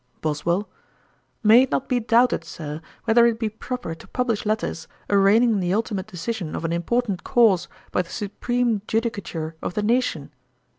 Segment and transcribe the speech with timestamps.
[0.21, 0.67] BOSWELL.
[1.43, 5.75] 'May it not be doubted, Sir, whether it be proper to publish letters, arraigning the
[5.75, 10.31] ultimate decision of an important cause by the supreme judicature of the nation?'